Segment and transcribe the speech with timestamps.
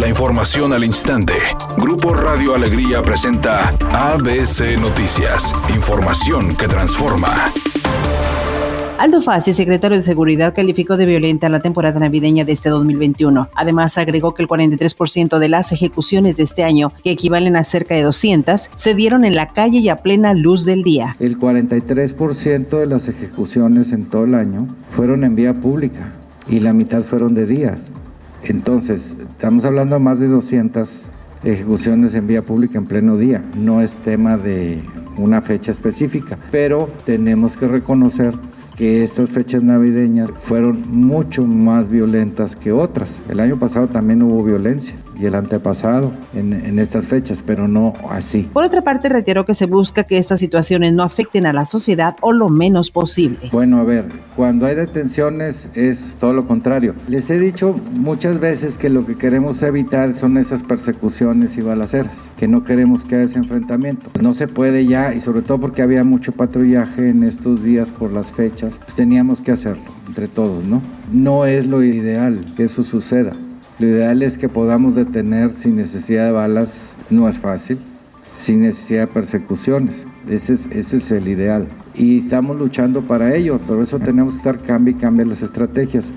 [0.00, 1.34] La información al instante.
[1.76, 5.54] Grupo Radio Alegría presenta ABC Noticias.
[5.74, 7.34] Información que transforma.
[8.98, 13.48] Aldo Fassi, secretario de Seguridad, calificó de violenta la temporada navideña de este 2021.
[13.54, 17.94] Además, agregó que el 43% de las ejecuciones de este año, que equivalen a cerca
[17.94, 21.14] de 200, se dieron en la calle y a plena luz del día.
[21.18, 26.10] El 43% de las ejecuciones en todo el año fueron en vía pública
[26.48, 27.80] y la mitad fueron de días.
[28.44, 31.08] Entonces, estamos hablando de más de 200
[31.44, 33.42] ejecuciones en vía pública en pleno día.
[33.56, 34.82] No es tema de
[35.16, 38.34] una fecha específica, pero tenemos que reconocer
[38.76, 43.18] que estas fechas navideñas fueron mucho más violentas que otras.
[43.28, 48.48] El año pasado también hubo violencia y el antepasado en, estas fechas, pero no así.
[48.52, 52.16] Por otra parte, reitero que se busca que estas situaciones no afecten a la sociedad
[52.22, 53.38] o lo menos posible.
[53.52, 54.06] Bueno, a ver,
[54.36, 56.94] cuando hay detenciones es todo lo contrario.
[57.08, 62.16] Les he dicho muchas veces que lo que queremos evitar son esas persecuciones y balaceras,
[62.38, 64.08] que no queremos que haya ese enfrentamiento.
[64.20, 68.10] No se puede ya, y sobre todo porque había mucho patrullaje en estos días por
[68.10, 70.80] las fechas, pues teníamos que hacerlo entre todos, ¿no?
[71.12, 73.32] No es lo ideal que eso suceda.
[73.80, 77.78] Lo ideal es que podamos detener sin necesidad de balas, no es fácil,
[78.38, 80.04] sin necesidad de persecuciones.
[80.28, 81.66] Ese es, ese es el ideal.
[81.94, 86.12] Y estamos luchando para ello, por eso tenemos que estar cambio y las estrategias.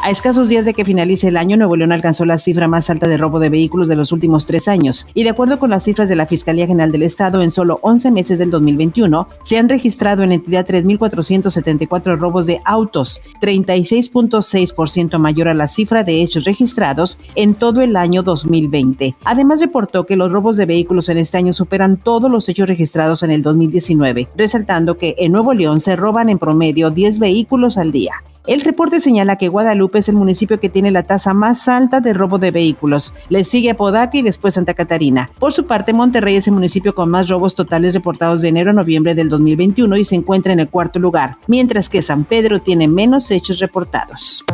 [0.00, 3.08] A escasos días de que finalice el año, Nuevo León alcanzó la cifra más alta
[3.08, 5.08] de robo de vehículos de los últimos tres años.
[5.12, 8.12] Y de acuerdo con las cifras de la Fiscalía General del Estado, en solo 11
[8.12, 15.54] meses del 2021 se han registrado en entidad 3.474 robos de autos, 36.6% mayor a
[15.54, 19.16] la cifra de hechos registrados en todo el año 2020.
[19.24, 23.24] Además, reportó que los robos de vehículos en este año superan todos los hechos registrados
[23.24, 27.90] en el 2019, resaltando que en Nuevo León se roban en promedio 10 vehículos al
[27.90, 28.12] día.
[28.48, 32.14] El reporte señala que Guadalupe es el municipio que tiene la tasa más alta de
[32.14, 33.12] robo de vehículos.
[33.28, 35.28] Le sigue Apodaca y después Santa Catarina.
[35.38, 38.72] Por su parte, Monterrey es el municipio con más robos totales reportados de enero a
[38.72, 42.88] noviembre del 2021 y se encuentra en el cuarto lugar, mientras que San Pedro tiene
[42.88, 44.46] menos hechos reportados.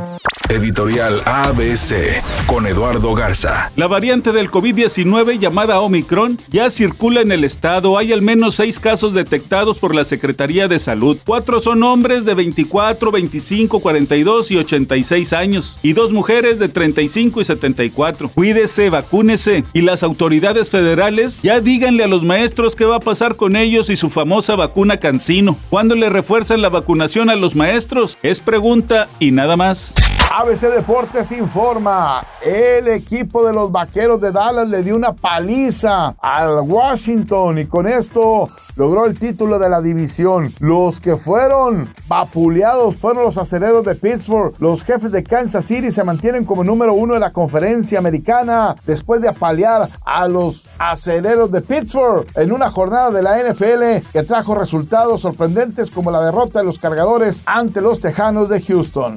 [0.49, 3.71] Editorial ABC con Eduardo Garza.
[3.77, 7.97] La variante del COVID-19 llamada Omicron ya circula en el estado.
[7.97, 11.17] Hay al menos seis casos detectados por la Secretaría de Salud.
[11.25, 17.43] Cuatro son hombres de 24, 25, 42 y 86 años y dos mujeres de 35
[17.43, 18.31] y 74.
[18.31, 23.37] Cuídese, vacúnese y las autoridades federales ya díganle a los maestros qué va a pasar
[23.37, 25.59] con ellos y su famosa vacuna Cancino.
[25.69, 28.17] ¿Cuándo le refuerzan la vacunación a los maestros?
[28.23, 30.14] Es pregunta y nada más.
[30.37, 36.57] ABC Deportes informa, el equipo de los Vaqueros de Dallas le dio una paliza al
[36.63, 40.53] Washington y con esto logró el título de la división.
[40.59, 44.53] Los que fueron vapuleados fueron los aceleros de Pittsburgh.
[44.59, 49.21] Los jefes de Kansas City se mantienen como número uno de la conferencia americana después
[49.23, 54.57] de apalear a los aceleros de Pittsburgh en una jornada de la NFL que trajo
[54.57, 59.17] resultados sorprendentes como la derrota de los cargadores ante los Tejanos de Houston.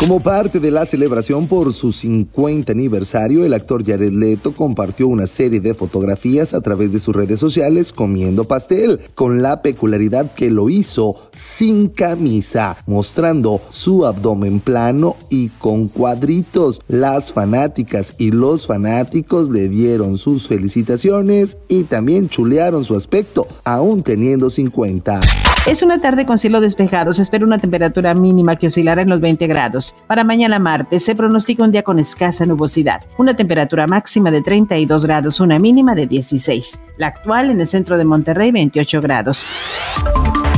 [0.00, 5.28] Como parte de la celebración por su 50 aniversario, el actor Jared Leto compartió una
[5.28, 10.50] serie de fotografías a través de sus redes sociales comiendo pastel, con la peculiaridad que
[10.50, 16.80] lo hizo sin camisa, mostrando su abdomen plano y con cuadritos.
[16.88, 24.02] Las fanáticas y los fanáticos le dieron sus felicitaciones y también chulearon su aspecto, aún
[24.02, 25.20] teniendo 50.
[25.66, 27.14] Es una tarde con cielo despejado.
[27.14, 29.96] Se espera una temperatura mínima que oscilará en los 20 grados.
[30.06, 33.02] Para mañana martes se pronostica un día con escasa nubosidad.
[33.16, 36.80] Una temperatura máxima de 32 grados, una mínima de 16.
[36.98, 39.46] La actual en el centro de Monterrey, 28 grados.